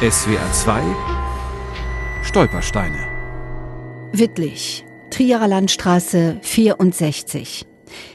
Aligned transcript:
SWR 0.00 0.52
2 0.52 0.80
Stolpersteine 2.22 3.08
Wittlich, 4.12 4.86
Trierer 5.10 5.48
Landstraße 5.48 6.38
64. 6.40 7.66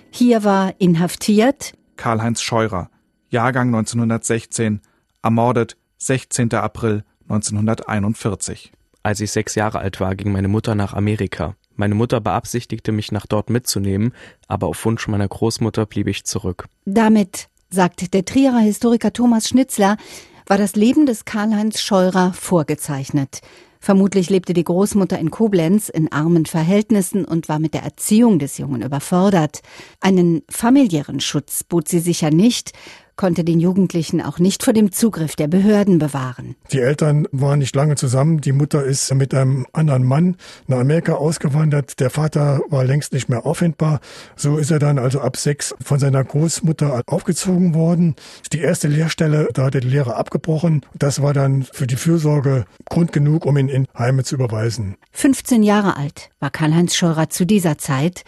Hier 0.09 0.46
war 0.46 0.75
inhaftiert 0.77 1.73
Karl-Heinz 1.97 2.41
Scheurer, 2.41 2.89
Jahrgang 3.27 3.67
1916, 3.75 4.79
ermordet 5.23 5.75
16. 5.97 6.54
April 6.54 7.04
1941. 7.24 8.72
Als 9.04 9.20
ich 9.20 9.34
sechs 9.34 9.56
Jahre 9.56 9.79
alt 9.79 10.00
war, 10.00 10.15
ging 10.15 10.31
meine 10.31 10.47
Mutter 10.47 10.76
nach 10.76 10.94
Amerika. 10.94 11.58
Meine 11.76 11.96
Mutter 11.96 12.22
beabsichtigte, 12.22 12.94
mich 12.94 13.12
nach 13.12 13.26
dort 13.26 13.50
mitzunehmen, 13.50 14.13
aber 14.47 14.68
auf 14.68 14.86
Wunsch 14.86 15.10
meiner 15.10 15.28
Großmutter 15.28 15.86
blieb 15.86 16.08
ich 16.08 16.23
zurück. 16.23 16.70
Damit, 16.86 17.50
sagt 17.70 18.13
der 18.13 18.23
Trierer 18.23 18.59
Historiker 18.59 19.12
Thomas 19.12 19.50
Schnitzler, 19.50 19.98
war 20.45 20.57
das 20.57 20.75
Leben 20.75 21.05
des 21.05 21.25
Karl-Heinz 21.25 21.80
Scheurer 21.80 22.34
vorgezeichnet. 22.34 23.41
Vermutlich 23.80 24.30
lebte 24.30 24.54
die 24.54 24.63
Großmutter 24.63 25.20
in 25.20 25.30
Koblenz 25.30 25.90
in 25.90 26.09
armen 26.09 26.45
Verhältnissen 26.45 27.26
und 27.26 27.49
war 27.49 27.59
mit 27.59 27.73
der 27.73 27.84
Erziehung 27.84 28.40
des 28.40 28.58
Jungen 28.58 28.82
überfordert. 28.82 29.62
Einen 29.99 30.44
familiären 30.49 31.20
Schutz 31.20 31.66
bot 31.66 31.90
sie 31.90 31.99
sicher 31.99 32.30
nicht, 32.30 32.71
konnte 33.16 33.44
den 33.44 33.59
Jugendlichen 33.59 34.22
auch 34.22 34.40
nicht 34.40 34.63
vor 34.63 34.73
dem 34.73 34.91
Zugriff 34.91 35.35
der 35.35 35.48
Behörden 35.48 35.99
bewahren. 35.99 36.55
Die 36.71 36.80
Eltern 36.80 37.27
waren 37.31 37.59
nicht 37.59 37.76
lange 37.76 37.95
zusammen. 37.95 38.41
Die 38.41 38.52
Mutter 38.52 38.84
ist 38.84 39.13
mit 39.13 39.34
einem 39.34 39.66
anderen 39.73 40.04
Mann 40.04 40.38
nach 40.67 40.80
Amerika 40.80 41.13
ausgewandert. 41.13 41.99
Der 41.99 42.09
Vater 42.09 42.62
war 42.70 42.84
längst 42.84 43.13
nicht 43.13 43.30
mehr 43.30 43.45
auffindbar. 43.45 43.99
So 44.35 44.57
ist 44.57 44.71
er 44.71 44.80
dann 44.80 44.99
also 44.99 45.21
ab 45.21 45.38
sechs 45.38 45.76
von 45.84 45.99
seiner 45.99 46.23
Großmutter 46.23 47.04
aufgezogen 47.05 47.73
worden. 47.73 48.16
Die 48.52 48.59
erste 48.59 48.88
Lehrstelle, 48.88 49.49
da 49.54 49.66
hat 49.66 49.76
er 49.76 49.82
die 49.82 49.90
Lehre 49.90 50.16
abgebrochen. 50.16 50.82
Das 50.93 51.21
war 51.21 51.34
dann 51.34 51.63
für 51.63 51.88
die 51.88 51.95
Fürsorge 51.95 52.66
Grund 52.85 53.12
genug, 53.12 53.45
um 53.45 53.57
ihn 53.57 53.70
in 53.70 53.88
Heime 53.98 54.23
zu 54.23 54.35
überweisen. 54.35 54.98
15 55.12 55.63
Jahre 55.63 55.98
alt 55.98 56.29
war 56.40 56.49
Karl-Heinz 56.49 56.95
Scheurer 56.95 57.29
zu 57.29 57.45
dieser 57.45 57.77
Zeit 57.77 58.23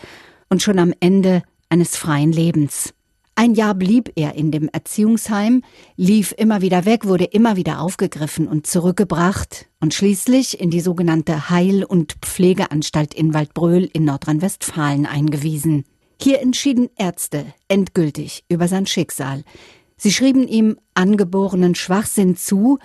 und 0.50 0.62
schon 0.62 0.80
am 0.80 0.94
Ende 1.00 1.44
eines 1.70 1.98
freien 1.98 2.32
Lebens. 2.32 2.95
Ein 3.38 3.54
Jahr 3.54 3.76
blieb 3.76 4.14
er 4.16 4.36
in 4.36 4.50
dem 4.52 4.70
Erziehungsheim, 4.70 5.62
lief 5.98 6.34
immer 6.38 6.62
wieder 6.62 6.86
weg, 6.86 7.06
wurde 7.06 7.26
immer 7.26 7.58
wieder 7.58 7.82
aufgegriffen 7.82 8.48
und 8.48 8.66
zurückgebracht 8.66 9.68
und 9.82 9.94
schließlich 9.94 10.62
in 10.62 10.70
die 10.70 10.80
sogenannte 10.80 11.50
Heil- 11.50 11.84
und 11.84 12.14
Pflegeanstalt 12.22 13.14
in 13.14 13.34
Waldbröl 13.34 13.90
in 13.92 14.06
Nordrhein-Westfalen 14.06 15.06
eingewiesen. 15.06 15.84
Hier 16.22 16.42
entschieden 16.42 16.90
Ärzte 16.96 17.46
endgültig 17.68 18.46
über 18.48 18.70
sein 18.70 18.86
Schicksal. 18.86 19.44
Sie 19.98 20.14
schrieben 20.14 20.48
ihm 20.48 20.78
angeborenen 20.94 21.76
Schwachsinn 21.76 22.38
zu, 22.38 22.80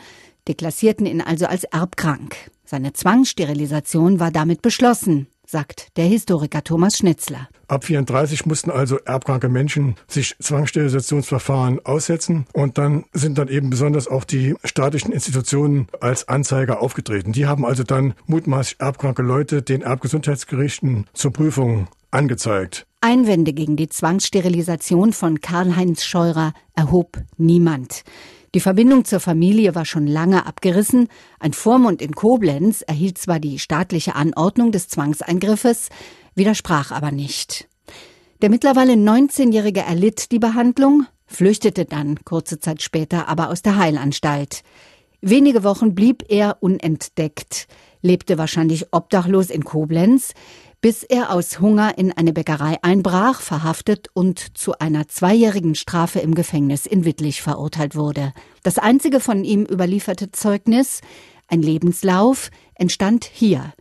deklassierten 0.48 1.06
ihn 1.06 1.20
also 1.20 1.46
als 1.46 1.62
erbkrank. 1.62 2.50
Seine 2.64 2.92
Zwangssterilisation 2.92 4.18
war 4.18 4.32
damit 4.32 4.62
beschlossen 4.62 5.28
sagt 5.50 5.96
der 5.96 6.04
Historiker 6.04 6.62
Thomas 6.62 6.96
Schnitzler. 6.98 7.48
Ab 7.68 7.84
34 7.84 8.46
mussten 8.46 8.70
also 8.70 8.98
erbkranke 8.98 9.48
Menschen 9.48 9.96
sich 10.08 10.36
Zwangssterilisationsverfahren 10.38 11.84
aussetzen 11.84 12.46
und 12.52 12.78
dann 12.78 13.04
sind 13.12 13.38
dann 13.38 13.48
eben 13.48 13.70
besonders 13.70 14.08
auch 14.08 14.24
die 14.24 14.54
staatlichen 14.64 15.12
Institutionen 15.12 15.88
als 16.00 16.28
Anzeiger 16.28 16.80
aufgetreten. 16.80 17.32
Die 17.32 17.46
haben 17.46 17.64
also 17.64 17.82
dann 17.82 18.14
mutmaßlich 18.26 18.80
erbkranke 18.80 19.22
Leute 19.22 19.62
den 19.62 19.82
Erbgesundheitsgerichten 19.82 21.06
zur 21.12 21.32
Prüfung 21.32 21.88
angezeigt. 22.10 22.86
Einwände 23.00 23.52
gegen 23.52 23.76
die 23.76 23.88
Zwangssterilisation 23.88 25.12
von 25.12 25.40
Karl-Heinz 25.40 26.04
Scheurer 26.04 26.52
erhob 26.74 27.18
niemand. 27.38 28.02
Die 28.54 28.60
Verbindung 28.60 29.04
zur 29.04 29.20
Familie 29.20 29.76
war 29.76 29.84
schon 29.84 30.08
lange 30.08 30.44
abgerissen. 30.44 31.08
Ein 31.38 31.52
Vormund 31.52 32.02
in 32.02 32.14
Koblenz 32.16 32.82
erhielt 32.82 33.16
zwar 33.16 33.38
die 33.38 33.60
staatliche 33.60 34.16
Anordnung 34.16 34.72
des 34.72 34.88
Zwangseingriffes, 34.88 35.88
widersprach 36.34 36.90
aber 36.90 37.12
nicht. 37.12 37.68
Der 38.42 38.50
mittlerweile 38.50 38.94
19-Jährige 38.94 39.80
erlitt 39.80 40.32
die 40.32 40.40
Behandlung, 40.40 41.06
flüchtete 41.26 41.84
dann 41.84 42.24
kurze 42.24 42.58
Zeit 42.58 42.82
später 42.82 43.28
aber 43.28 43.50
aus 43.50 43.62
der 43.62 43.76
Heilanstalt. 43.76 44.62
Wenige 45.20 45.62
Wochen 45.62 45.94
blieb 45.94 46.24
er 46.28 46.56
unentdeckt, 46.60 47.68
lebte 48.02 48.36
wahrscheinlich 48.36 48.92
obdachlos 48.92 49.50
in 49.50 49.62
Koblenz, 49.62 50.32
bis 50.80 51.02
er 51.02 51.32
aus 51.32 51.60
Hunger 51.60 51.98
in 51.98 52.12
eine 52.12 52.32
Bäckerei 52.32 52.78
einbrach, 52.82 53.40
verhaftet 53.40 54.08
und 54.14 54.56
zu 54.56 54.78
einer 54.78 55.08
zweijährigen 55.08 55.74
Strafe 55.74 56.20
im 56.20 56.34
Gefängnis 56.34 56.86
in 56.86 57.04
Wittlich 57.04 57.42
verurteilt 57.42 57.94
wurde. 57.94 58.32
Das 58.62 58.78
einzige 58.78 59.20
von 59.20 59.44
ihm 59.44 59.64
überlieferte 59.64 60.30
Zeugnis, 60.32 61.00
ein 61.48 61.62
Lebenslauf, 61.62 62.50
entstand 62.74 63.24
hier. 63.24 63.72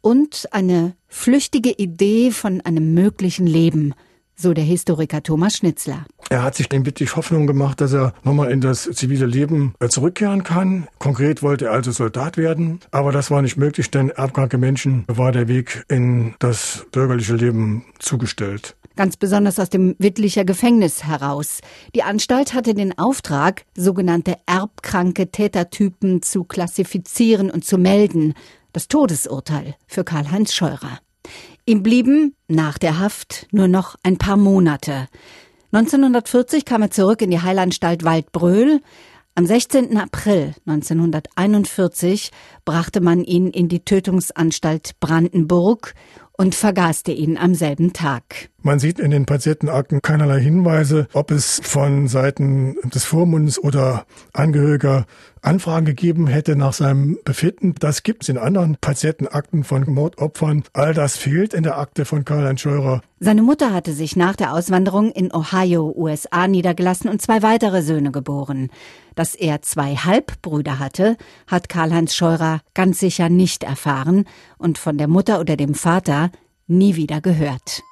Und 0.00 0.48
eine 0.52 0.96
flüchtige 1.08 1.70
Idee 1.70 2.30
von 2.30 2.60
einem 2.60 2.94
möglichen 2.94 3.46
Leben– 3.46 3.94
so 4.40 4.54
der 4.54 4.64
Historiker 4.64 5.22
Thomas 5.22 5.58
Schnitzler. 5.58 6.06
Er 6.32 6.44
hat 6.44 6.54
sich 6.54 6.72
in 6.72 6.86
Wittlich 6.86 7.16
Hoffnung 7.16 7.48
gemacht, 7.48 7.80
dass 7.80 7.92
er 7.92 8.14
nochmal 8.22 8.52
in 8.52 8.60
das 8.60 8.84
zivile 8.92 9.26
Leben 9.26 9.74
äh, 9.80 9.88
zurückkehren 9.88 10.44
kann. 10.44 10.86
Konkret 11.00 11.42
wollte 11.42 11.66
er 11.66 11.72
also 11.72 11.90
Soldat 11.90 12.36
werden, 12.36 12.78
aber 12.92 13.10
das 13.10 13.32
war 13.32 13.42
nicht 13.42 13.56
möglich, 13.56 13.90
denn 13.90 14.10
erbkranke 14.10 14.56
Menschen 14.56 15.04
war 15.08 15.32
der 15.32 15.48
Weg 15.48 15.84
in 15.88 16.36
das 16.38 16.86
bürgerliche 16.92 17.34
Leben 17.34 17.84
zugestellt 17.98 18.76
ganz 18.96 19.16
besonders 19.16 19.58
aus 19.58 19.70
dem 19.70 19.94
Wittlicher 19.98 20.44
Gefängnis 20.44 21.04
heraus. 21.04 21.60
Die 21.94 22.02
Anstalt 22.02 22.52
hatte 22.52 22.74
den 22.74 22.98
Auftrag, 22.98 23.64
sogenannte 23.74 24.36
erbkranke 24.44 25.30
Tätertypen 25.30 26.20
zu 26.20 26.44
klassifizieren 26.44 27.50
und 27.50 27.64
zu 27.64 27.78
melden. 27.78 28.34
Das 28.74 28.88
Todesurteil 28.88 29.74
für 29.86 30.04
Karl-Heinz 30.04 30.52
Scheurer. 30.52 30.98
Ihm 31.64 31.82
blieben 31.82 32.34
nach 32.46 32.76
der 32.76 32.98
Haft 32.98 33.46
nur 33.52 33.68
noch 33.68 33.96
ein 34.02 34.18
paar 34.18 34.36
Monate. 34.36 35.08
1940 35.72 36.64
kam 36.64 36.82
er 36.82 36.90
zurück 36.90 37.22
in 37.22 37.30
die 37.30 37.42
Heilanstalt 37.42 38.02
Waldbröl. 38.02 38.80
Am 39.36 39.46
16. 39.46 39.96
April 39.96 40.52
1941 40.66 42.32
brachte 42.64 43.00
man 43.00 43.22
ihn 43.22 43.50
in 43.50 43.68
die 43.68 43.84
Tötungsanstalt 43.84 44.98
Brandenburg 44.98 45.94
und 46.36 46.56
vergaßte 46.56 47.12
ihn 47.12 47.38
am 47.38 47.54
selben 47.54 47.92
Tag. 47.92 48.48
Man 48.62 48.80
sieht 48.80 48.98
in 48.98 49.12
den 49.12 49.26
Patientenakten 49.26 50.02
keinerlei 50.02 50.40
Hinweise, 50.40 51.06
ob 51.12 51.30
es 51.30 51.60
von 51.62 52.08
Seiten 52.08 52.74
des 52.92 53.04
Vormunds 53.04 53.58
oder 53.58 54.06
Angehöriger 54.32 55.06
Anfragen 55.42 55.86
gegeben 55.86 56.26
hätte 56.26 56.56
nach 56.56 56.72
seinem 56.72 57.18
Befinden. 57.24 57.74
Das 57.78 58.02
gibt 58.02 58.24
es 58.24 58.28
in 58.28 58.38
anderen 58.38 58.76
Patientenakten 58.80 59.64
von 59.64 59.84
Mordopfern. 59.90 60.64
All 60.72 60.94
das 60.94 61.16
fehlt 61.16 61.54
in 61.54 61.62
der 61.62 61.78
Akte 61.78 62.04
von 62.04 62.24
Karl-Heinz 62.24 62.60
Scheurer. 62.60 63.00
Seine 63.20 63.42
Mutter 63.42 63.72
hatte 63.72 63.92
sich 63.92 64.16
nach 64.16 64.36
der 64.36 64.52
Auswanderung 64.52 65.10
in 65.10 65.32
Ohio, 65.32 65.92
USA 65.96 66.46
niedergelassen 66.46 67.08
und 67.10 67.22
zwei 67.22 67.42
weitere 67.42 67.82
Söhne 67.82 68.10
geboren. 68.10 68.68
Dass 69.14 69.34
er 69.34 69.62
zwei 69.62 69.94
Halbbrüder 69.94 70.78
hatte, 70.78 71.16
hat 71.46 71.68
Karl-Heinz 71.68 72.14
Scheurer 72.14 72.60
ganz 72.74 72.98
sicher 73.00 73.28
nicht 73.28 73.64
erfahren 73.64 74.24
und 74.58 74.78
von 74.78 74.98
der 74.98 75.08
Mutter 75.08 75.40
oder 75.40 75.56
dem 75.56 75.74
Vater 75.74 76.30
nie 76.66 76.96
wieder 76.96 77.20
gehört. 77.20 77.82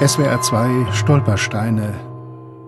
SWR 0.00 0.40
2 0.40 0.92
Stolpersteine. 0.92 2.07